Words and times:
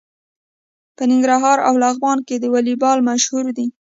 په 0.95 1.03
ننګرهار 1.11 1.57
او 1.67 1.73
لغمان 1.83 2.17
کې 2.27 2.35
والیبال 2.53 2.97
مشهور 3.09 3.45
دی. 3.57 3.67